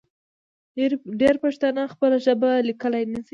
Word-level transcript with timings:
ډېری 1.19 1.37
پښتانه 1.45 1.81
خپله 1.93 2.15
ژبه 2.25 2.49
لیکلی 2.69 3.03
نشي. 3.11 3.29